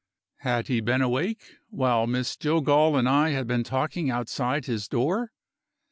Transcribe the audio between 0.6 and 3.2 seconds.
he been awake, while Miss Jillgall and